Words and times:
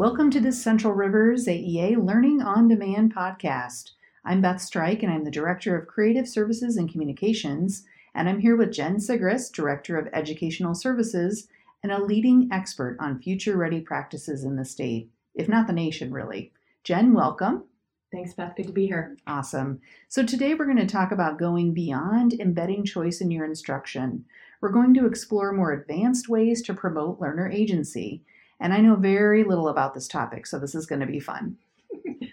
Welcome 0.00 0.30
to 0.30 0.40
this 0.40 0.62
Central 0.62 0.94
Rivers 0.94 1.46
AEA 1.46 2.02
Learning 2.02 2.40
on 2.40 2.68
Demand 2.68 3.14
podcast. 3.14 3.90
I'm 4.24 4.40
Beth 4.40 4.62
Strike, 4.62 5.02
and 5.02 5.12
I'm 5.12 5.24
the 5.24 5.30
Director 5.30 5.76
of 5.76 5.88
Creative 5.88 6.26
Services 6.26 6.78
and 6.78 6.90
Communications. 6.90 7.84
And 8.14 8.26
I'm 8.26 8.40
here 8.40 8.56
with 8.56 8.72
Jen 8.72 8.96
Sigrist, 8.96 9.52
Director 9.52 9.98
of 9.98 10.08
Educational 10.14 10.74
Services, 10.74 11.48
and 11.82 11.92
a 11.92 12.02
leading 12.02 12.48
expert 12.50 12.96
on 12.98 13.20
future 13.20 13.58
ready 13.58 13.82
practices 13.82 14.42
in 14.42 14.56
the 14.56 14.64
state, 14.64 15.10
if 15.34 15.50
not 15.50 15.66
the 15.66 15.74
nation, 15.74 16.14
really. 16.14 16.50
Jen, 16.82 17.12
welcome. 17.12 17.64
Thanks, 18.10 18.32
Beth. 18.32 18.56
Good 18.56 18.68
to 18.68 18.72
be 18.72 18.86
here. 18.86 19.18
Awesome. 19.26 19.82
So, 20.08 20.24
today 20.24 20.54
we're 20.54 20.64
going 20.64 20.78
to 20.78 20.86
talk 20.86 21.12
about 21.12 21.38
going 21.38 21.74
beyond 21.74 22.40
embedding 22.40 22.86
choice 22.86 23.20
in 23.20 23.30
your 23.30 23.44
instruction. 23.44 24.24
We're 24.62 24.70
going 24.70 24.94
to 24.94 25.04
explore 25.04 25.52
more 25.52 25.74
advanced 25.74 26.26
ways 26.26 26.62
to 26.62 26.72
promote 26.72 27.20
learner 27.20 27.50
agency. 27.50 28.22
And 28.60 28.74
I 28.74 28.80
know 28.80 28.94
very 28.94 29.42
little 29.42 29.68
about 29.68 29.94
this 29.94 30.06
topic, 30.06 30.46
so 30.46 30.58
this 30.58 30.74
is 30.74 30.86
going 30.86 31.00
to 31.00 31.06
be 31.06 31.18
fun. 31.18 31.56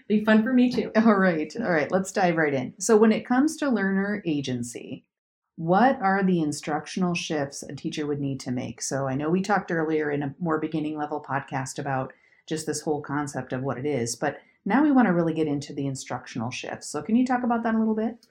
be 0.08 0.24
fun 0.24 0.42
for 0.42 0.52
me 0.52 0.70
too. 0.70 0.92
All 0.96 1.16
right. 1.16 1.52
All 1.56 1.70
right. 1.70 1.90
Let's 1.90 2.12
dive 2.12 2.36
right 2.36 2.52
in. 2.52 2.74
So, 2.78 2.96
when 2.96 3.12
it 3.12 3.26
comes 3.26 3.56
to 3.56 3.70
learner 3.70 4.22
agency, 4.26 5.04
what 5.56 6.00
are 6.02 6.22
the 6.22 6.40
instructional 6.40 7.14
shifts 7.14 7.62
a 7.62 7.74
teacher 7.74 8.06
would 8.06 8.20
need 8.20 8.40
to 8.40 8.50
make? 8.50 8.82
So, 8.82 9.08
I 9.08 9.14
know 9.14 9.30
we 9.30 9.40
talked 9.40 9.72
earlier 9.72 10.10
in 10.10 10.22
a 10.22 10.34
more 10.38 10.58
beginning 10.58 10.98
level 10.98 11.24
podcast 11.26 11.78
about 11.78 12.12
just 12.46 12.66
this 12.66 12.82
whole 12.82 13.00
concept 13.00 13.52
of 13.52 13.62
what 13.62 13.78
it 13.78 13.86
is, 13.86 14.14
but 14.14 14.38
now 14.64 14.82
we 14.82 14.92
want 14.92 15.06
to 15.08 15.14
really 15.14 15.34
get 15.34 15.46
into 15.46 15.72
the 15.72 15.86
instructional 15.86 16.50
shifts. 16.50 16.88
So, 16.88 17.00
can 17.00 17.16
you 17.16 17.26
talk 17.26 17.42
about 17.42 17.62
that 17.62 17.74
a 17.74 17.78
little 17.78 17.94
bit? 17.94 18.26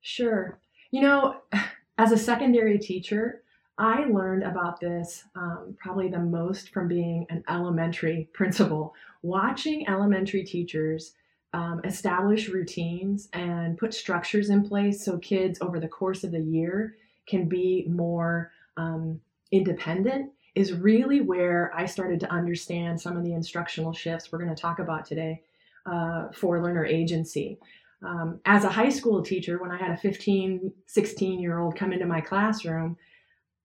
Sure. 0.00 0.60
You 0.92 1.02
know, 1.02 1.36
as 1.98 2.12
a 2.12 2.18
secondary 2.18 2.78
teacher, 2.78 3.42
I 3.82 4.04
learned 4.04 4.44
about 4.44 4.78
this 4.78 5.24
um, 5.34 5.76
probably 5.76 6.08
the 6.08 6.20
most 6.20 6.70
from 6.70 6.86
being 6.86 7.26
an 7.30 7.42
elementary 7.48 8.28
principal, 8.32 8.94
watching 9.22 9.88
elementary 9.88 10.44
teachers 10.44 11.14
um, 11.52 11.80
establish 11.82 12.48
routines 12.48 13.28
and 13.32 13.76
put 13.76 13.92
structures 13.92 14.50
in 14.50 14.66
place 14.66 15.04
so 15.04 15.18
kids 15.18 15.58
over 15.60 15.80
the 15.80 15.88
course 15.88 16.22
of 16.22 16.30
the 16.30 16.40
year 16.40 16.94
can 17.26 17.48
be 17.48 17.84
more 17.88 18.52
um, 18.76 19.20
independent 19.50 20.30
is 20.54 20.72
really 20.72 21.20
where 21.20 21.72
I 21.74 21.86
started 21.86 22.20
to 22.20 22.30
understand 22.30 23.00
some 23.00 23.16
of 23.16 23.24
the 23.24 23.32
instructional 23.32 23.92
shifts 23.92 24.30
we're 24.30 24.38
going 24.38 24.54
to 24.54 24.62
talk 24.62 24.78
about 24.78 25.06
today 25.06 25.42
uh, 25.86 26.28
for 26.32 26.62
learner 26.62 26.86
agency. 26.86 27.58
Um, 28.04 28.38
as 28.44 28.62
a 28.62 28.68
high 28.68 28.90
school 28.90 29.22
teacher, 29.22 29.58
when 29.58 29.72
I 29.72 29.76
had 29.76 29.90
a 29.90 29.96
15, 29.96 30.72
16 30.86 31.40
year 31.40 31.58
old 31.58 31.74
come 31.74 31.92
into 31.92 32.06
my 32.06 32.20
classroom, 32.20 32.96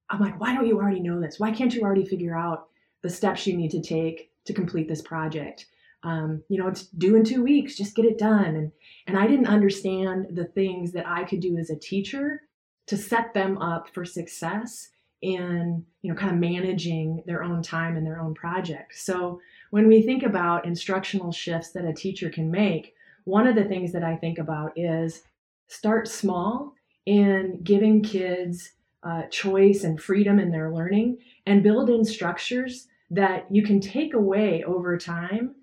I'm 0.09 0.19
like, 0.19 0.39
why 0.39 0.53
don't 0.53 0.67
you 0.67 0.77
already 0.77 0.99
know 0.99 1.19
this? 1.19 1.39
Why 1.39 1.51
can't 1.51 1.73
you 1.73 1.81
already 1.81 2.05
figure 2.05 2.35
out 2.35 2.67
the 3.01 3.09
steps 3.09 3.45
you 3.45 3.57
need 3.57 3.71
to 3.71 3.81
take 3.81 4.31
to 4.45 4.53
complete 4.53 4.87
this 4.87 5.01
project? 5.01 5.65
Um, 6.03 6.43
you 6.47 6.57
know, 6.57 6.67
it's 6.67 6.85
due 6.87 7.15
in 7.15 7.23
two 7.23 7.43
weeks, 7.43 7.75
just 7.75 7.95
get 7.95 8.05
it 8.05 8.17
done. 8.17 8.55
And, 8.55 8.71
and 9.07 9.17
I 9.17 9.27
didn't 9.27 9.47
understand 9.47 10.27
the 10.31 10.45
things 10.45 10.91
that 10.93 11.07
I 11.07 11.23
could 11.23 11.39
do 11.39 11.57
as 11.57 11.69
a 11.69 11.75
teacher 11.75 12.43
to 12.85 12.95
set 12.95 13.33
them 13.33 13.57
up 13.57 13.89
for 13.93 14.05
success 14.05 14.89
in, 15.21 15.83
you 16.01 16.13
know, 16.13 16.17
kind 16.17 16.31
of 16.31 16.39
managing 16.39 17.23
their 17.25 17.43
own 17.43 17.61
time 17.61 17.97
and 17.97 18.05
their 18.05 18.21
own 18.21 18.33
project. 18.35 18.95
So 18.95 19.41
when 19.71 19.87
we 19.87 20.01
think 20.01 20.23
about 20.23 20.65
instructional 20.65 21.31
shifts 21.31 21.71
that 21.71 21.85
a 21.85 21.93
teacher 21.93 22.29
can 22.29 22.49
make, 22.49 22.93
one 23.25 23.47
of 23.47 23.55
the 23.55 23.65
things 23.65 23.91
that 23.91 24.03
I 24.03 24.15
think 24.15 24.37
about 24.37 24.71
is 24.77 25.23
start 25.67 26.07
small 26.07 26.73
in 27.05 27.59
giving 27.63 28.01
kids 28.01 28.71
uh, 29.03 29.23
choice 29.23 29.83
and 29.83 30.01
freedom 30.01 30.39
in 30.39 30.51
their 30.51 30.73
learning 30.73 31.17
and 31.45 31.63
build 31.63 31.89
in 31.89 32.03
structures 32.03 32.87
that 33.09 33.45
you 33.49 33.63
can 33.63 33.79
take 33.79 34.13
away 34.13 34.63
over 34.63 34.97
time 34.97 35.55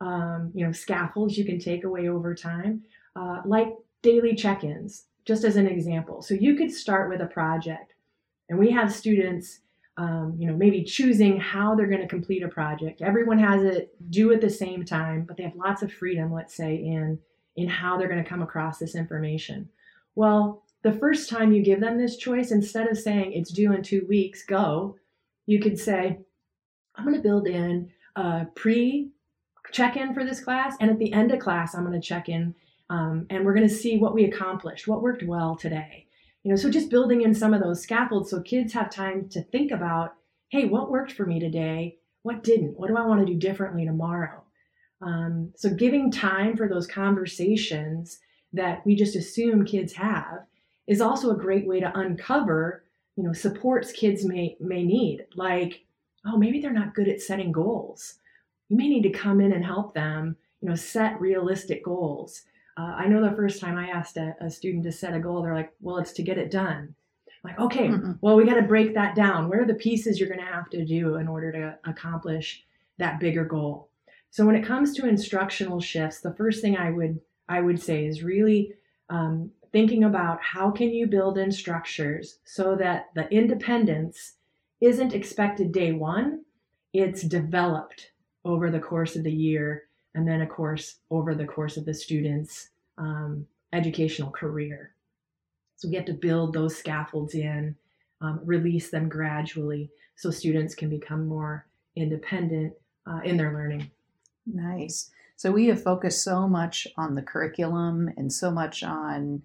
um, 0.00 0.50
you 0.54 0.66
know 0.66 0.72
scaffolds 0.72 1.38
you 1.38 1.44
can 1.44 1.58
take 1.58 1.84
away 1.84 2.08
over 2.08 2.34
time 2.34 2.82
uh, 3.16 3.40
like 3.44 3.68
daily 4.02 4.34
check-ins 4.34 5.06
just 5.24 5.44
as 5.44 5.56
an 5.56 5.66
example. 5.66 6.22
So 6.22 6.34
you 6.34 6.56
could 6.56 6.72
start 6.72 7.08
with 7.08 7.20
a 7.20 7.26
project 7.26 7.94
and 8.48 8.58
we 8.58 8.70
have 8.70 8.92
students 8.92 9.60
um, 9.98 10.34
you 10.38 10.48
know 10.48 10.56
maybe 10.56 10.82
choosing 10.84 11.38
how 11.38 11.74
they're 11.74 11.86
going 11.86 12.00
to 12.00 12.08
complete 12.08 12.42
a 12.42 12.48
project. 12.48 13.02
Everyone 13.02 13.38
has 13.38 13.62
it 13.62 13.94
due 14.10 14.32
at 14.32 14.40
the 14.40 14.50
same 14.50 14.84
time 14.84 15.24
but 15.26 15.36
they 15.36 15.44
have 15.44 15.54
lots 15.54 15.82
of 15.82 15.92
freedom 15.92 16.32
let's 16.32 16.54
say 16.54 16.74
in 16.74 17.18
in 17.56 17.68
how 17.68 17.96
they're 17.96 18.08
going 18.08 18.22
to 18.22 18.28
come 18.28 18.42
across 18.42 18.78
this 18.78 18.94
information. 18.94 19.68
Well 20.14 20.61
the 20.82 20.92
first 20.92 21.28
time 21.28 21.52
you 21.52 21.62
give 21.62 21.80
them 21.80 21.98
this 21.98 22.16
choice, 22.16 22.50
instead 22.50 22.88
of 22.88 22.98
saying 22.98 23.32
it's 23.32 23.52
due 23.52 23.72
in 23.72 23.82
two 23.82 24.04
weeks, 24.08 24.44
go, 24.44 24.96
you 25.46 25.60
could 25.60 25.78
say, 25.78 26.18
I'm 26.96 27.04
going 27.04 27.16
to 27.16 27.22
build 27.22 27.46
in 27.46 27.90
a 28.16 28.46
pre 28.54 29.10
check 29.70 29.96
in 29.96 30.12
for 30.12 30.24
this 30.24 30.42
class. 30.42 30.76
And 30.80 30.90
at 30.90 30.98
the 30.98 31.12
end 31.12 31.32
of 31.32 31.38
class, 31.38 31.74
I'm 31.74 31.86
going 31.86 31.98
to 31.98 32.06
check 32.06 32.28
in 32.28 32.54
um, 32.90 33.26
and 33.30 33.44
we're 33.44 33.54
going 33.54 33.68
to 33.68 33.74
see 33.74 33.96
what 33.96 34.14
we 34.14 34.24
accomplished, 34.24 34.86
what 34.86 35.02
worked 35.02 35.22
well 35.22 35.56
today. 35.56 36.06
You 36.42 36.50
know, 36.50 36.56
so 36.56 36.68
just 36.68 36.90
building 36.90 37.22
in 37.22 37.34
some 37.34 37.54
of 37.54 37.62
those 37.62 37.82
scaffolds 37.82 38.30
so 38.30 38.42
kids 38.42 38.72
have 38.72 38.90
time 38.90 39.28
to 39.30 39.42
think 39.44 39.70
about, 39.70 40.14
hey, 40.50 40.66
what 40.66 40.90
worked 40.90 41.12
for 41.12 41.24
me 41.24 41.40
today? 41.40 41.96
What 42.22 42.42
didn't? 42.42 42.78
What 42.78 42.88
do 42.88 42.96
I 42.96 43.06
want 43.06 43.20
to 43.20 43.32
do 43.32 43.38
differently 43.38 43.86
tomorrow? 43.86 44.42
Um, 45.00 45.52
so 45.56 45.70
giving 45.70 46.10
time 46.10 46.56
for 46.56 46.68
those 46.68 46.86
conversations 46.86 48.18
that 48.52 48.84
we 48.84 48.94
just 48.94 49.16
assume 49.16 49.64
kids 49.64 49.94
have 49.94 50.40
is 50.86 51.00
also 51.00 51.30
a 51.30 51.36
great 51.36 51.66
way 51.66 51.80
to 51.80 51.98
uncover, 51.98 52.84
you 53.16 53.22
know, 53.22 53.32
supports 53.32 53.92
kids 53.92 54.24
may 54.24 54.56
may 54.60 54.82
need. 54.82 55.26
Like, 55.34 55.84
oh, 56.26 56.36
maybe 56.36 56.60
they're 56.60 56.72
not 56.72 56.94
good 56.94 57.08
at 57.08 57.20
setting 57.20 57.52
goals. 57.52 58.14
You 58.68 58.76
may 58.76 58.88
need 58.88 59.02
to 59.02 59.10
come 59.10 59.40
in 59.40 59.52
and 59.52 59.64
help 59.64 59.94
them, 59.94 60.36
you 60.60 60.68
know, 60.68 60.74
set 60.74 61.20
realistic 61.20 61.84
goals. 61.84 62.42
Uh, 62.76 62.94
I 62.96 63.06
know 63.06 63.22
the 63.22 63.36
first 63.36 63.60
time 63.60 63.76
I 63.76 63.88
asked 63.88 64.16
a, 64.16 64.34
a, 64.40 64.48
student 64.48 64.84
to 64.84 64.92
set 64.92 65.14
a 65.14 65.20
goal, 65.20 65.42
they're 65.42 65.54
like, 65.54 65.72
well, 65.82 65.98
it's 65.98 66.12
to 66.12 66.22
get 66.22 66.38
it 66.38 66.50
done. 66.50 66.94
I'm 67.28 67.50
like, 67.50 67.58
okay, 67.58 67.88
mm-hmm. 67.88 68.12
well, 68.22 68.34
we 68.34 68.46
got 68.46 68.54
to 68.54 68.62
break 68.62 68.94
that 68.94 69.14
down. 69.14 69.48
Where 69.48 69.62
are 69.62 69.66
the 69.66 69.74
pieces 69.74 70.18
you're 70.18 70.28
going 70.28 70.40
to 70.40 70.46
have 70.46 70.70
to 70.70 70.84
do 70.84 71.16
in 71.16 71.28
order 71.28 71.52
to 71.52 71.78
accomplish 71.84 72.64
that 72.96 73.20
bigger 73.20 73.44
goal? 73.44 73.90
So 74.30 74.46
when 74.46 74.56
it 74.56 74.64
comes 74.64 74.94
to 74.94 75.06
instructional 75.06 75.80
shifts, 75.80 76.20
the 76.20 76.32
first 76.34 76.62
thing 76.62 76.76
I 76.76 76.90
would 76.90 77.20
I 77.48 77.60
would 77.60 77.82
say 77.82 78.06
is 78.06 78.22
really 78.22 78.72
um, 79.10 79.50
thinking 79.72 80.04
about 80.04 80.42
how 80.42 80.70
can 80.70 80.90
you 80.90 81.06
build 81.06 81.38
in 81.38 81.50
structures 81.50 82.38
so 82.44 82.76
that 82.76 83.06
the 83.14 83.28
independence 83.30 84.34
isn't 84.80 85.14
expected 85.14 85.72
day 85.72 85.92
one, 85.92 86.44
it's 86.92 87.22
developed 87.22 88.10
over 88.44 88.70
the 88.70 88.80
course 88.80 89.16
of 89.16 89.24
the 89.24 89.32
year, 89.32 89.84
and 90.14 90.28
then, 90.28 90.42
of 90.42 90.48
course, 90.48 90.96
over 91.10 91.34
the 91.34 91.46
course 91.46 91.76
of 91.76 91.84
the 91.86 91.94
student's 91.94 92.68
um, 92.98 93.46
educational 93.72 94.30
career. 94.30 94.94
So 95.76 95.88
we 95.88 95.96
have 95.96 96.04
to 96.06 96.12
build 96.12 96.52
those 96.52 96.76
scaffolds 96.76 97.34
in, 97.34 97.74
um, 98.20 98.40
release 98.44 98.90
them 98.90 99.08
gradually 99.08 99.90
so 100.16 100.30
students 100.30 100.74
can 100.74 100.90
become 100.90 101.26
more 101.26 101.66
independent 101.96 102.74
uh, 103.06 103.20
in 103.24 103.36
their 103.36 103.52
learning. 103.52 103.90
Nice. 104.46 105.10
So 105.36 105.50
we 105.50 105.66
have 105.66 105.82
focused 105.82 106.22
so 106.22 106.46
much 106.46 106.86
on 106.96 107.14
the 107.14 107.22
curriculum 107.22 108.10
and 108.16 108.32
so 108.32 108.50
much 108.50 108.82
on 108.82 109.42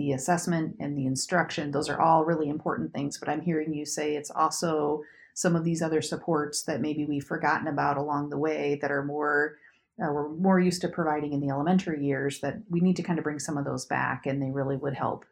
the 0.00 0.12
assessment 0.12 0.76
and 0.80 0.96
the 0.96 1.04
instruction. 1.04 1.70
Those 1.70 1.90
are 1.90 2.00
all 2.00 2.24
really 2.24 2.48
important 2.48 2.94
things, 2.94 3.18
but 3.18 3.28
I'm 3.28 3.42
hearing 3.42 3.74
you 3.74 3.84
say 3.84 4.16
it's 4.16 4.30
also 4.30 5.02
some 5.34 5.54
of 5.54 5.62
these 5.62 5.82
other 5.82 6.00
supports 6.00 6.62
that 6.62 6.80
maybe 6.80 7.04
we've 7.04 7.24
forgotten 7.24 7.68
about 7.68 7.98
along 7.98 8.30
the 8.30 8.38
way 8.38 8.78
that 8.80 8.90
are 8.90 9.04
more 9.04 9.56
uh, 10.02 10.10
we're 10.10 10.30
more 10.30 10.58
used 10.58 10.80
to 10.80 10.88
providing 10.88 11.34
in 11.34 11.40
the 11.40 11.50
elementary 11.50 12.02
years 12.02 12.40
that 12.40 12.56
we 12.70 12.80
need 12.80 12.96
to 12.96 13.02
kind 13.02 13.18
of 13.18 13.24
bring 13.24 13.38
some 13.38 13.58
of 13.58 13.66
those 13.66 13.84
back 13.84 14.24
and 14.24 14.40
they 14.40 14.50
really 14.50 14.76
would 14.76 14.94
help 14.94 15.26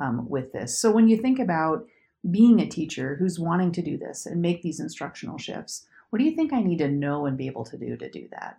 um, 0.00 0.28
with 0.28 0.52
this 0.52 0.78
so 0.78 0.90
when 0.92 1.08
you 1.08 1.16
think 1.16 1.40
about 1.40 1.84
being 2.30 2.60
a 2.60 2.68
teacher 2.68 3.16
who's 3.18 3.40
wanting 3.40 3.72
to 3.72 3.82
do 3.82 3.98
this 3.98 4.24
and 4.24 4.40
make 4.40 4.62
these 4.62 4.78
instructional 4.78 5.36
shifts 5.36 5.86
what 6.10 6.20
do 6.20 6.24
you 6.24 6.36
think 6.36 6.52
i 6.52 6.62
need 6.62 6.78
to 6.78 6.88
know 6.88 7.26
and 7.26 7.36
be 7.36 7.48
able 7.48 7.64
to 7.64 7.76
do 7.76 7.96
to 7.96 8.08
do 8.08 8.28
that 8.30 8.58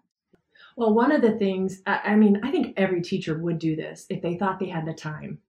well 0.75 0.93
one 0.93 1.11
of 1.11 1.21
the 1.21 1.37
things 1.37 1.81
i 1.85 2.15
mean 2.15 2.41
i 2.43 2.51
think 2.51 2.73
every 2.75 3.01
teacher 3.01 3.37
would 3.37 3.59
do 3.59 3.77
this 3.77 4.05
if 4.09 4.21
they 4.21 4.35
thought 4.35 4.59
they 4.59 4.69
had 4.69 4.85
the 4.85 4.93
time 4.93 5.39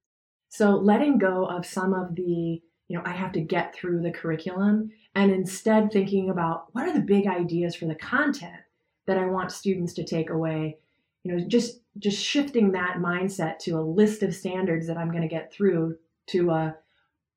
so 0.54 0.76
letting 0.76 1.18
go 1.18 1.46
of 1.46 1.66
some 1.66 1.92
of 1.92 2.14
the, 2.14 2.62
you 2.86 2.96
know, 2.96 3.02
I 3.04 3.10
have 3.10 3.32
to 3.32 3.40
get 3.40 3.74
through 3.74 4.02
the 4.02 4.12
curriculum 4.12 4.92
and 5.16 5.32
instead 5.32 5.90
thinking 5.90 6.30
about 6.30 6.66
what 6.70 6.86
are 6.86 6.92
the 6.92 7.00
big 7.00 7.26
ideas 7.26 7.74
for 7.74 7.86
the 7.86 7.96
content 7.96 8.62
that 9.06 9.18
I 9.18 9.26
want 9.26 9.50
students 9.50 9.94
to 9.94 10.04
take 10.04 10.30
away. 10.30 10.78
You 11.24 11.32
know, 11.32 11.48
just 11.48 11.80
just 11.98 12.24
shifting 12.24 12.70
that 12.70 12.98
mindset 12.98 13.58
to 13.60 13.72
a 13.72 13.82
list 13.82 14.22
of 14.22 14.32
standards 14.32 14.86
that 14.86 14.96
I'm 14.96 15.10
going 15.10 15.22
to 15.22 15.28
get 15.28 15.52
through 15.52 15.96
to 16.28 16.50
a 16.50 16.54
uh, 16.54 16.72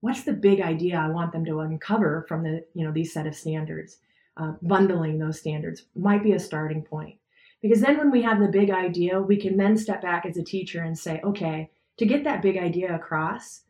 what's 0.01 0.23
the 0.23 0.33
big 0.33 0.61
idea 0.61 0.99
I 0.99 1.09
want 1.09 1.31
them 1.31 1.45
to 1.45 1.61
uncover 1.61 2.23
from 2.27 2.43
the 2.43 2.65
you 2.75 2.85
know 2.85 2.91
these 2.91 3.13
set 3.13 3.25
of 3.25 3.33
standards. 3.33 3.97
Uh, 4.39 4.53
bundling 4.61 5.17
those 5.17 5.39
standards 5.39 5.85
might 5.95 6.21
be 6.21 6.33
a 6.33 6.39
starting 6.39 6.83
point 6.83 7.17
because 7.63 7.81
then 7.81 7.97
when 7.97 8.11
we 8.11 8.21
have 8.21 8.39
the 8.39 8.47
big 8.47 8.69
idea, 8.69 9.19
we 9.19 9.37
can 9.37 9.57
then 9.57 9.75
step 9.75 10.03
back 10.03 10.27
as 10.27 10.37
a 10.37 10.43
teacher 10.43 10.83
and 10.83 10.99
say, 10.99 11.19
okay, 11.23 11.71
to 11.97 12.05
get 12.05 12.23
that 12.23 12.41
big 12.41 12.57
idea 12.57 12.95
across, 12.95 13.61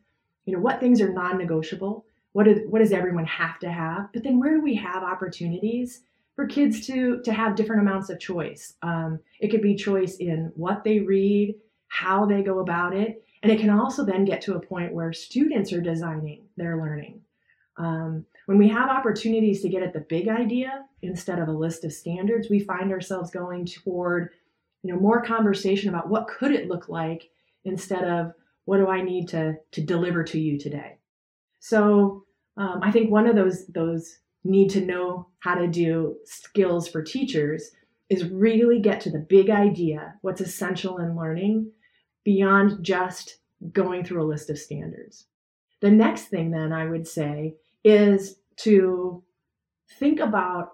you 0.44 0.52
know, 0.52 0.60
what 0.60 0.80
things 0.80 1.00
are 1.00 1.12
non-negotiable? 1.12 2.04
What, 2.32 2.46
is, 2.46 2.60
what 2.68 2.80
does 2.80 2.92
everyone 2.92 3.26
have 3.26 3.58
to 3.60 3.70
have? 3.70 4.08
But 4.12 4.22
then 4.22 4.38
where 4.38 4.54
do 4.54 4.62
we 4.62 4.74
have 4.76 5.02
opportunities 5.02 6.02
for 6.38 6.46
kids 6.46 6.86
to 6.86 7.20
to 7.24 7.32
have 7.32 7.56
different 7.56 7.82
amounts 7.82 8.10
of 8.10 8.20
choice. 8.20 8.74
Um, 8.82 9.18
it 9.40 9.48
could 9.48 9.60
be 9.60 9.74
choice 9.74 10.18
in 10.18 10.52
what 10.54 10.84
they 10.84 11.00
read, 11.00 11.56
how 11.88 12.26
they 12.26 12.42
go 12.42 12.60
about 12.60 12.94
it, 12.94 13.24
and 13.42 13.50
it 13.50 13.58
can 13.58 13.70
also 13.70 14.04
then 14.04 14.24
get 14.24 14.40
to 14.42 14.54
a 14.54 14.60
point 14.60 14.94
where 14.94 15.12
students 15.12 15.72
are 15.72 15.80
designing 15.80 16.44
their 16.56 16.76
learning. 16.76 17.22
Um, 17.76 18.24
when 18.46 18.56
we 18.56 18.68
have 18.68 18.88
opportunities 18.88 19.62
to 19.62 19.68
get 19.68 19.82
at 19.82 19.92
the 19.92 20.06
big 20.08 20.28
idea 20.28 20.84
instead 21.02 21.40
of 21.40 21.48
a 21.48 21.52
list 21.52 21.82
of 21.82 21.92
standards, 21.92 22.48
we 22.48 22.60
find 22.60 22.92
ourselves 22.92 23.32
going 23.32 23.66
toward 23.66 24.30
you 24.84 24.94
know 24.94 25.00
more 25.00 25.20
conversation 25.20 25.88
about 25.88 26.08
what 26.08 26.28
could 26.28 26.52
it 26.52 26.68
look 26.68 26.88
like 26.88 27.30
instead 27.64 28.04
of 28.04 28.32
what 28.64 28.78
do 28.78 28.88
I 28.88 29.02
need 29.02 29.28
to 29.28 29.54
to 29.72 29.80
deliver 29.80 30.24
to 30.24 30.38
you 30.38 30.58
today. 30.58 30.98
So 31.60 32.24
um, 32.56 32.80
I 32.82 32.90
think 32.90 33.10
one 33.10 33.26
of 33.26 33.36
those 33.36 33.66
those 33.66 34.18
need 34.44 34.70
to 34.70 34.84
know 34.84 35.28
how 35.40 35.54
to 35.54 35.66
do 35.66 36.16
skills 36.24 36.88
for 36.88 37.02
teachers 37.02 37.70
is 38.08 38.28
really 38.28 38.80
get 38.80 39.00
to 39.02 39.10
the 39.10 39.18
big 39.18 39.50
idea, 39.50 40.14
what's 40.22 40.40
essential 40.40 40.98
in 40.98 41.16
learning, 41.16 41.70
beyond 42.24 42.82
just 42.82 43.38
going 43.72 44.04
through 44.04 44.22
a 44.22 44.28
list 44.28 44.50
of 44.50 44.58
standards. 44.58 45.26
The 45.80 45.90
next 45.90 46.24
thing, 46.24 46.50
then, 46.50 46.72
I 46.72 46.86
would 46.86 47.06
say 47.06 47.54
is 47.84 48.36
to 48.58 49.22
think 49.98 50.20
about 50.20 50.72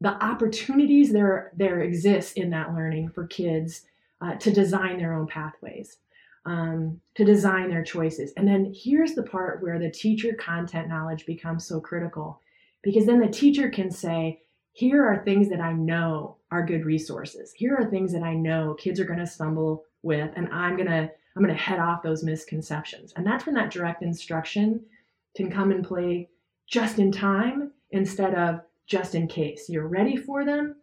the 0.00 0.10
opportunities 0.24 1.12
there, 1.12 1.52
there 1.56 1.80
exist 1.80 2.36
in 2.36 2.50
that 2.50 2.74
learning 2.74 3.10
for 3.10 3.26
kids 3.26 3.82
uh, 4.20 4.34
to 4.36 4.52
design 4.52 4.98
their 4.98 5.14
own 5.14 5.26
pathways, 5.26 5.98
um, 6.46 7.00
to 7.14 7.24
design 7.24 7.68
their 7.68 7.84
choices. 7.84 8.32
And 8.36 8.46
then 8.46 8.72
here's 8.74 9.14
the 9.14 9.22
part 9.22 9.62
where 9.62 9.78
the 9.78 9.90
teacher 9.90 10.34
content 10.34 10.88
knowledge 10.88 11.26
becomes 11.26 11.66
so 11.66 11.80
critical 11.80 12.40
because 12.82 13.06
then 13.06 13.20
the 13.20 13.28
teacher 13.28 13.70
can 13.70 13.90
say, 13.90 14.42
here 14.72 15.04
are 15.04 15.24
things 15.24 15.48
that 15.48 15.60
I 15.60 15.72
know 15.72 16.36
are 16.50 16.66
good 16.66 16.84
resources. 16.84 17.52
Here 17.52 17.76
are 17.76 17.88
things 17.88 18.12
that 18.12 18.22
I 18.22 18.34
know 18.34 18.74
kids 18.74 19.00
are 19.00 19.04
going 19.04 19.20
to 19.20 19.26
stumble 19.26 19.84
with, 20.02 20.30
and 20.36 20.48
I'm 20.52 20.76
going 20.76 20.88
to 20.88 21.10
I'm 21.36 21.42
going 21.42 21.54
to 21.54 21.60
head 21.60 21.80
off 21.80 22.02
those 22.02 22.22
misconceptions. 22.22 23.12
And 23.16 23.26
that's 23.26 23.44
when 23.44 23.56
that 23.56 23.72
direct 23.72 24.02
instruction 24.02 24.84
can 25.36 25.50
come 25.50 25.72
and 25.72 25.84
play 25.84 26.28
just 26.68 27.00
in 27.00 27.10
time 27.10 27.72
instead 27.90 28.34
of 28.34 28.60
just 28.86 29.16
in 29.16 29.26
case. 29.26 29.68
You're 29.68 29.88
ready 29.88 30.16
for 30.16 30.44
them 30.44 30.76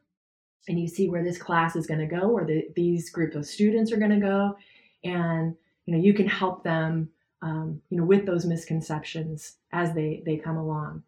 and 0.67 0.79
you 0.79 0.87
see 0.87 1.09
where 1.09 1.23
this 1.23 1.37
class 1.37 1.75
is 1.75 1.87
going 1.87 1.99
to 1.99 2.05
go 2.05 2.29
or 2.29 2.45
the, 2.45 2.67
these 2.75 3.09
group 3.09 3.35
of 3.35 3.45
students 3.45 3.91
are 3.91 3.97
going 3.97 4.11
to 4.11 4.19
go 4.19 4.55
and 5.03 5.55
you 5.85 5.93
know 5.95 5.99
you 5.99 6.13
can 6.13 6.27
help 6.27 6.63
them 6.63 7.09
um, 7.41 7.81
you 7.89 7.97
know 7.97 8.05
with 8.05 8.25
those 8.25 8.45
misconceptions 8.45 9.57
as 9.71 9.93
they 9.93 10.21
they 10.25 10.37
come 10.37 10.57
along. 10.57 11.03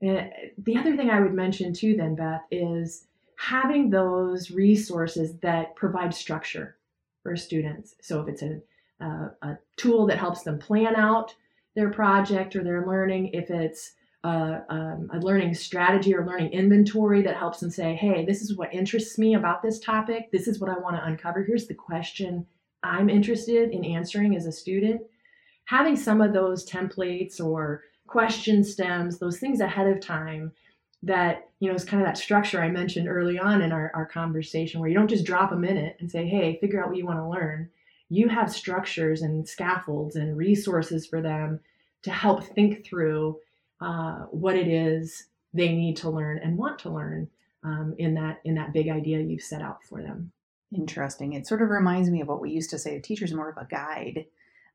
And 0.00 0.30
the 0.58 0.76
other 0.76 0.96
thing 0.96 1.10
i 1.10 1.20
would 1.20 1.34
mention 1.34 1.72
too 1.72 1.96
then 1.96 2.14
beth 2.14 2.42
is 2.50 3.06
having 3.38 3.88
those 3.88 4.50
resources 4.50 5.38
that 5.38 5.76
provide 5.76 6.12
structure 6.12 6.76
for 7.22 7.36
students. 7.36 7.94
So 8.00 8.20
if 8.20 8.28
it's 8.28 8.42
a, 8.42 8.60
a, 9.00 9.30
a 9.42 9.58
tool 9.76 10.06
that 10.06 10.18
helps 10.18 10.42
them 10.42 10.58
plan 10.58 10.96
out 10.96 11.34
their 11.76 11.90
project 11.90 12.56
or 12.56 12.64
their 12.64 12.86
learning 12.86 13.30
if 13.32 13.50
it's 13.50 13.92
a, 14.24 14.62
um, 14.68 15.10
a, 15.12 15.18
learning 15.18 15.54
strategy 15.54 16.14
or 16.14 16.26
learning 16.26 16.52
inventory 16.52 17.22
that 17.22 17.36
helps 17.36 17.60
them 17.60 17.70
say, 17.70 17.94
hey, 17.94 18.24
this 18.24 18.42
is 18.42 18.56
what 18.56 18.74
interests 18.74 19.16
me 19.16 19.34
about 19.34 19.62
this 19.62 19.78
topic. 19.78 20.30
This 20.32 20.48
is 20.48 20.58
what 20.58 20.70
I 20.70 20.78
want 20.78 20.96
to 20.96 21.04
uncover. 21.04 21.44
Here's 21.44 21.68
the 21.68 21.74
question 21.74 22.46
I'm 22.82 23.08
interested 23.08 23.70
in 23.70 23.84
answering 23.84 24.36
as 24.36 24.46
a 24.46 24.52
student. 24.52 25.02
Having 25.66 25.96
some 25.96 26.20
of 26.20 26.32
those 26.32 26.68
templates 26.68 27.40
or 27.40 27.82
question 28.06 28.64
stems, 28.64 29.18
those 29.18 29.38
things 29.38 29.60
ahead 29.60 29.86
of 29.86 30.00
time 30.00 30.52
that, 31.02 31.50
you 31.60 31.68
know, 31.68 31.74
is 31.74 31.84
kind 31.84 32.02
of 32.02 32.08
that 32.08 32.18
structure 32.18 32.60
I 32.60 32.70
mentioned 32.70 33.08
early 33.08 33.38
on 33.38 33.62
in 33.62 33.70
our, 33.70 33.92
our 33.94 34.06
conversation 34.06 34.80
where 34.80 34.88
you 34.88 34.96
don't 34.96 35.08
just 35.08 35.26
drop 35.26 35.50
them 35.50 35.64
in 35.64 35.76
it 35.76 35.96
and 36.00 36.10
say, 36.10 36.26
hey, 36.26 36.58
figure 36.60 36.82
out 36.82 36.88
what 36.88 36.96
you 36.96 37.06
want 37.06 37.18
to 37.18 37.28
learn. 37.28 37.70
You 38.08 38.28
have 38.28 38.50
structures 38.50 39.22
and 39.22 39.46
scaffolds 39.46 40.16
and 40.16 40.36
resources 40.36 41.06
for 41.06 41.20
them 41.20 41.60
to 42.02 42.10
help 42.10 42.42
think 42.42 42.84
through 42.84 43.38
uh, 43.80 44.20
what 44.30 44.56
it 44.56 44.68
is 44.68 45.24
they 45.54 45.72
need 45.72 45.96
to 45.96 46.10
learn 46.10 46.38
and 46.38 46.58
want 46.58 46.78
to 46.80 46.90
learn 46.90 47.28
um, 47.64 47.94
in 47.98 48.14
that 48.14 48.40
in 48.44 48.54
that 48.54 48.72
big 48.72 48.88
idea 48.88 49.20
you've 49.20 49.42
set 49.42 49.62
out 49.62 49.82
for 49.82 50.02
them. 50.02 50.32
Interesting. 50.74 51.32
It 51.32 51.46
sort 51.46 51.62
of 51.62 51.70
reminds 51.70 52.10
me 52.10 52.20
of 52.20 52.28
what 52.28 52.40
we 52.40 52.50
used 52.50 52.70
to 52.70 52.78
say: 52.78 52.96
a 52.96 53.00
teacher's 53.00 53.32
more 53.32 53.50
of 53.50 53.56
a 53.56 53.66
guide 53.70 54.26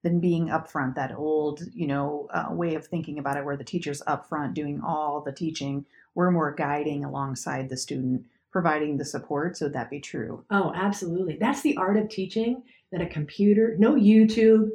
than 0.02 0.20
being 0.20 0.48
upfront. 0.48 0.96
That 0.96 1.16
old, 1.16 1.62
you 1.74 1.88
know, 1.88 2.28
uh, 2.34 2.48
way 2.52 2.76
of 2.76 2.88
thinking 2.88 3.20
about 3.20 3.38
it, 3.38 3.46
where 3.46 3.58
the 3.58 3.64
teacher's 3.64 4.02
upfront 4.08 4.54
doing 4.54 4.82
all 4.82 5.22
the 5.22 5.32
teaching. 5.32 5.86
We're 6.16 6.32
more 6.32 6.54
guiding 6.54 7.04
alongside 7.04 7.70
the 7.70 7.78
student, 7.78 8.26
providing 8.52 8.98
the 8.98 9.06
support. 9.06 9.58
So 9.58 9.70
that 9.70 9.90
be 9.90 10.00
true. 10.00 10.44
Oh, 10.50 10.72
absolutely. 10.76 11.38
That's 11.38 11.62
the 11.62 11.78
art 11.78 11.98
of 11.98 12.10
teaching. 12.10 12.64
That 12.92 13.02
a 13.02 13.08
computer, 13.08 13.76
no 13.80 13.96
YouTube, 13.96 14.70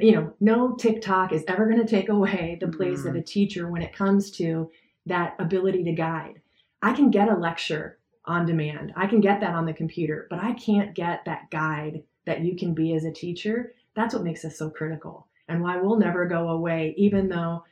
you 0.00 0.12
know, 0.12 0.32
no 0.40 0.74
TikTok 0.74 1.32
is 1.32 1.44
ever 1.48 1.66
going 1.66 1.84
to 1.84 1.86
take 1.86 2.08
away 2.08 2.56
the 2.60 2.68
place 2.68 3.00
mm-hmm. 3.00 3.08
of 3.08 3.16
a 3.16 3.22
teacher 3.22 3.68
when 3.68 3.82
it 3.82 3.94
comes 3.94 4.30
to 4.32 4.70
that 5.06 5.34
ability 5.38 5.84
to 5.84 5.92
guide. 5.92 6.40
I 6.82 6.92
can 6.92 7.10
get 7.10 7.28
a 7.28 7.36
lecture 7.36 7.98
on 8.24 8.46
demand. 8.46 8.92
I 8.96 9.06
can 9.06 9.20
get 9.20 9.40
that 9.40 9.54
on 9.54 9.66
the 9.66 9.72
computer, 9.72 10.26
but 10.30 10.38
I 10.38 10.52
can't 10.52 10.94
get 10.94 11.24
that 11.24 11.50
guide 11.50 12.02
that 12.24 12.40
you 12.40 12.56
can 12.56 12.72
be 12.74 12.94
as 12.94 13.04
a 13.04 13.12
teacher. 13.12 13.74
That's 13.94 14.14
what 14.14 14.24
makes 14.24 14.44
us 14.44 14.56
so 14.56 14.70
critical 14.70 15.26
and 15.48 15.62
why 15.62 15.76
we'll 15.76 15.98
never 15.98 16.26
go 16.26 16.50
away, 16.50 16.94
even 16.96 17.28
though 17.28 17.64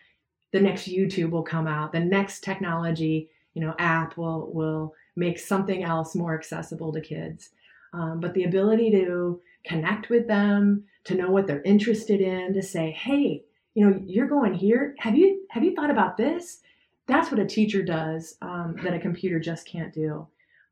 the 0.52 0.60
next 0.60 0.88
YouTube 0.88 1.30
will 1.30 1.42
come 1.42 1.66
out, 1.66 1.92
the 1.92 2.00
next 2.00 2.42
technology, 2.42 3.30
you 3.54 3.62
know, 3.62 3.74
app 3.78 4.16
will 4.16 4.50
will 4.52 4.94
make 5.16 5.38
something 5.38 5.84
else 5.84 6.14
more 6.14 6.34
accessible 6.34 6.92
to 6.92 7.00
kids. 7.00 7.50
Um, 7.92 8.20
but 8.20 8.34
the 8.34 8.44
ability 8.44 8.90
to 8.92 9.40
connect 9.64 10.10
with 10.10 10.26
them, 10.26 10.84
to 11.04 11.14
know 11.14 11.30
what 11.30 11.46
they're 11.46 11.62
interested 11.62 12.20
in, 12.20 12.52
to 12.54 12.62
say, 12.62 12.90
hey, 12.90 13.44
you 13.74 13.86
know, 13.86 14.00
you're 14.04 14.26
going 14.26 14.54
here. 14.54 14.94
Have 14.98 15.16
you 15.16 15.46
have 15.50 15.64
you 15.64 15.74
thought 15.74 15.90
about 15.90 16.16
this? 16.16 16.60
That's 17.06 17.30
what 17.30 17.40
a 17.40 17.46
teacher 17.46 17.82
does 17.82 18.36
um, 18.42 18.76
that 18.82 18.94
a 18.94 19.00
computer 19.00 19.40
just 19.40 19.66
can't 19.66 19.92
do. 19.92 20.26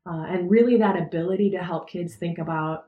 Uh, 0.05 0.25
and 0.27 0.49
really, 0.49 0.77
that 0.77 0.97
ability 0.97 1.51
to 1.51 1.63
help 1.63 1.89
kids 1.89 2.15
think 2.15 2.37
about, 2.37 2.87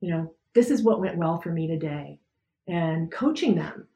you 0.00 0.10
know, 0.10 0.32
this 0.54 0.70
is 0.70 0.82
what 0.82 1.00
went 1.00 1.16
well 1.16 1.40
for 1.40 1.50
me 1.50 1.66
today, 1.66 2.18
and 2.66 3.10
coaching 3.10 3.54
them. 3.54 3.86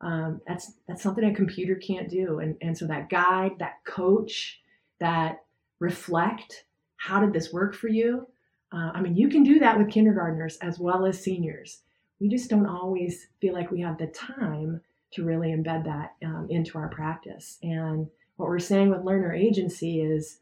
Um, 0.00 0.40
that's 0.46 0.72
that's 0.86 1.02
something 1.02 1.24
a 1.24 1.34
computer 1.34 1.76
can't 1.76 2.08
do. 2.08 2.38
And 2.40 2.56
and 2.60 2.76
so 2.76 2.86
that 2.86 3.08
guide, 3.08 3.52
that 3.58 3.84
coach, 3.84 4.60
that 5.00 5.44
reflect. 5.78 6.64
How 6.98 7.20
did 7.20 7.32
this 7.32 7.52
work 7.52 7.74
for 7.74 7.88
you? 7.88 8.26
Uh, 8.72 8.90
I 8.94 9.00
mean, 9.00 9.16
you 9.16 9.28
can 9.28 9.42
do 9.42 9.58
that 9.60 9.78
with 9.78 9.90
kindergartners 9.90 10.56
as 10.58 10.78
well 10.78 11.06
as 11.06 11.22
seniors 11.22 11.82
we 12.20 12.28
just 12.28 12.50
don't 12.50 12.66
always 12.66 13.28
feel 13.40 13.54
like 13.54 13.70
we 13.70 13.80
have 13.80 13.98
the 13.98 14.06
time 14.08 14.80
to 15.12 15.24
really 15.24 15.48
embed 15.48 15.84
that 15.84 16.14
um, 16.24 16.46
into 16.50 16.78
our 16.78 16.88
practice. 16.88 17.58
And 17.62 18.08
what 18.36 18.48
we're 18.48 18.58
saying 18.58 18.90
with 18.90 19.04
learner 19.04 19.32
agency 19.32 20.00
is, 20.00 20.38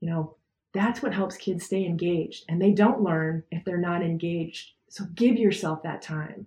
you 0.00 0.10
know, 0.10 0.36
that's 0.72 1.02
what 1.02 1.14
helps 1.14 1.36
kids 1.36 1.64
stay 1.64 1.84
engaged. 1.84 2.44
And 2.48 2.60
they 2.60 2.72
don't 2.72 3.02
learn 3.02 3.42
if 3.50 3.64
they're 3.64 3.78
not 3.78 4.02
engaged. 4.02 4.72
So 4.88 5.04
give 5.14 5.36
yourself 5.36 5.82
that 5.82 6.02
time. 6.02 6.46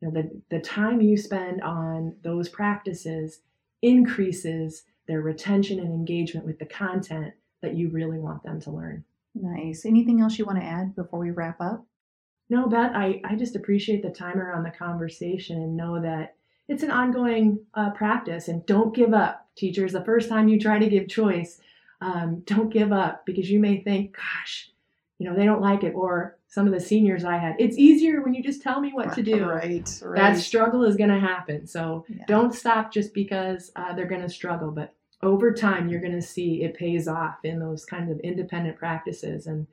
You 0.00 0.08
know, 0.08 0.22
the, 0.22 0.56
the 0.56 0.60
time 0.60 1.00
you 1.00 1.16
spend 1.16 1.62
on 1.62 2.16
those 2.22 2.48
practices 2.48 3.40
increases 3.82 4.84
their 5.06 5.20
retention 5.20 5.78
and 5.78 5.92
engagement 5.92 6.46
with 6.46 6.58
the 6.58 6.66
content 6.66 7.34
that 7.62 7.74
you 7.76 7.88
really 7.90 8.18
want 8.18 8.42
them 8.42 8.60
to 8.62 8.70
learn. 8.70 9.04
Nice. 9.34 9.86
Anything 9.86 10.20
else 10.20 10.38
you 10.38 10.44
want 10.44 10.58
to 10.58 10.64
add 10.64 10.94
before 10.94 11.20
we 11.20 11.30
wrap 11.30 11.60
up? 11.60 11.84
No, 12.52 12.66
Beth, 12.66 12.92
I, 12.94 13.22
I 13.24 13.34
just 13.34 13.56
appreciate 13.56 14.02
the 14.02 14.10
time 14.10 14.38
around 14.38 14.64
the 14.64 14.70
conversation 14.70 15.56
and 15.62 15.74
know 15.74 16.02
that 16.02 16.34
it's 16.68 16.82
an 16.82 16.90
ongoing 16.90 17.60
uh, 17.72 17.88
practice 17.92 18.48
and 18.48 18.64
don't 18.66 18.94
give 18.94 19.14
up. 19.14 19.48
Teachers, 19.56 19.92
the 19.92 20.04
first 20.04 20.28
time 20.28 20.48
you 20.48 20.60
try 20.60 20.78
to 20.78 20.86
give 20.86 21.08
choice, 21.08 21.62
um, 22.02 22.40
don't 22.44 22.68
give 22.68 22.92
up 22.92 23.24
because 23.24 23.50
you 23.50 23.58
may 23.58 23.80
think, 23.80 24.14
gosh, 24.14 24.68
you 25.18 25.26
know, 25.26 25.34
they 25.34 25.46
don't 25.46 25.62
like 25.62 25.82
it. 25.82 25.94
Or 25.94 26.36
some 26.46 26.66
of 26.66 26.74
the 26.74 26.80
seniors 26.80 27.24
I 27.24 27.38
had, 27.38 27.56
it's 27.58 27.78
easier 27.78 28.20
when 28.20 28.34
you 28.34 28.42
just 28.42 28.60
tell 28.60 28.82
me 28.82 28.90
what 28.92 29.14
to 29.14 29.22
do. 29.22 29.44
Right, 29.48 29.88
right. 30.02 30.20
That 30.20 30.38
struggle 30.38 30.84
is 30.84 30.96
going 30.96 31.08
to 31.08 31.18
happen. 31.18 31.66
So 31.66 32.04
yeah. 32.06 32.24
don't 32.28 32.54
stop 32.54 32.92
just 32.92 33.14
because 33.14 33.72
uh, 33.76 33.94
they're 33.94 34.04
going 34.04 34.20
to 34.20 34.28
struggle. 34.28 34.72
But 34.72 34.94
over 35.22 35.54
time, 35.54 35.88
you're 35.88 36.02
going 36.02 36.12
to 36.12 36.20
see 36.20 36.64
it 36.64 36.74
pays 36.74 37.08
off 37.08 37.38
in 37.44 37.60
those 37.60 37.86
kinds 37.86 38.10
of 38.10 38.20
independent 38.20 38.76
practices. 38.76 39.46
And 39.46 39.66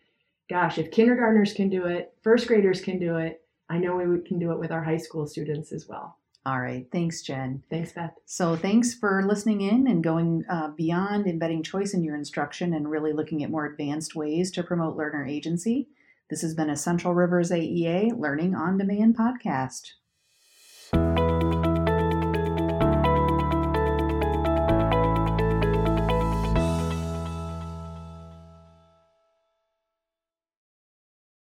gosh, 0.50 0.78
if 0.78 0.92
kindergartners 0.92 1.54
can 1.54 1.70
do 1.70 1.86
it, 1.86 2.14
first 2.24 2.48
graders 2.48 2.82
can 2.82 3.00
do 3.00 3.18
it, 3.18 3.42
I 3.70 3.78
know 3.78 3.96
we 3.96 4.20
can 4.22 4.40
do 4.40 4.52
it 4.52 4.60
with 4.60 4.72
our 4.72 4.84
high 4.84 4.98
school 4.98 5.28
students 5.28 5.72
as 5.72 5.88
well. 5.88 6.18
All 6.46 6.60
right. 6.60 6.88
Thanks, 6.92 7.22
Jen. 7.22 7.64
Thanks, 7.70 7.92
Beth. 7.92 8.16
So, 8.26 8.56
thanks 8.56 8.94
for 8.94 9.24
listening 9.28 9.62
in 9.62 9.88
and 9.88 10.04
going 10.04 10.46
uh, 10.50 10.70
beyond 10.70 11.28
embedding 11.28 11.64
choice 11.64 11.94
in 11.94 12.04
your 12.04 12.16
instruction 12.16 12.74
and 12.74 12.90
really 12.90 13.14
looking 13.14 13.44
at 13.44 13.52
more 13.52 13.66
advanced 13.66 14.16
ways 14.16 14.50
to 14.52 14.64
promote 14.64 14.98
learner 14.98 15.26
agency. 15.26 15.90
This 16.30 16.42
has 16.42 16.56
been 16.56 16.70
a 16.70 16.76
Central 16.76 17.14
Rivers 17.14 17.52
AEA 17.52 18.18
Learning 18.18 18.56
on 18.56 18.78
Demand 18.78 19.18
podcast. 19.18 19.92